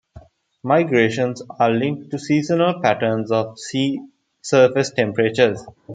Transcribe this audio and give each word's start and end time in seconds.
Migrations 0.63 1.43
are 1.59 1.69
linked 1.69 2.09
to 2.09 2.17
seasonal 2.17 2.81
patterns 2.81 3.31
of 3.31 3.59
sea 3.59 4.01
surface 4.41 4.89
temperatures. 4.89 5.61